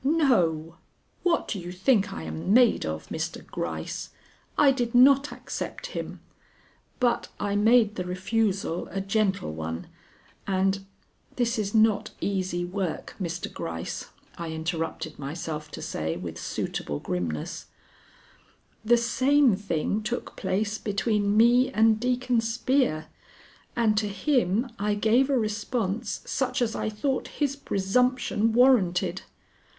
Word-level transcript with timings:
"No. 0.03 0.77
What 1.21 1.47
do 1.47 1.59
you 1.59 1.71
think 1.71 2.11
I 2.11 2.23
am 2.23 2.51
made 2.55 2.87
of, 2.87 3.09
Mr. 3.09 3.45
Gryce? 3.45 4.09
I 4.57 4.71
did 4.71 4.95
not 4.95 5.31
accept 5.31 5.85
him, 5.93 6.21
but 6.99 7.27
I 7.39 7.55
made 7.55 7.93
the 7.93 8.03
refusal 8.05 8.87
a 8.89 8.99
gentle 8.99 9.53
one, 9.53 9.85
and 10.47 10.83
this 11.35 11.59
is 11.59 11.75
not 11.75 12.09
easy 12.19 12.65
work, 12.65 13.13
Mr. 13.21 13.45
Gryce," 13.53 14.07
I 14.39 14.49
interrupted 14.49 15.19
myself 15.19 15.69
to 15.69 15.83
say 15.83 16.17
with 16.17 16.39
suitable 16.41 16.97
grimness 16.99 17.67
"the 18.83 18.97
same 18.97 19.55
thing 19.55 20.01
took 20.01 20.35
place 20.35 20.79
between 20.79 21.37
me 21.37 21.69
and 21.71 21.99
Deacon 21.99 22.41
Spear, 22.41 23.05
and 23.75 23.95
to 23.99 24.07
him 24.07 24.67
I 24.79 24.95
gave 24.95 25.29
a 25.29 25.37
response 25.37 26.21
such 26.25 26.59
as 26.59 26.75
I 26.75 26.89
thought 26.89 27.27
his 27.37 27.55
presumption 27.55 28.51
warranted. 28.51 29.21